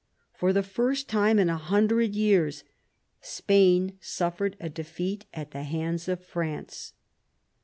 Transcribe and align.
For 0.33 0.51
the 0.51 0.63
first 0.63 1.07
time 1.07 1.37
in 1.37 1.47
a 1.47 1.57
hundred 1.59 2.15
years, 2.15 2.63
Spain 3.21 3.99
suffered 4.01 4.57
a 4.59 4.67
defeat 4.67 5.27
at 5.31 5.51
the 5.51 5.61
hands 5.61 6.07
of 6.07 6.25
France. 6.25 6.93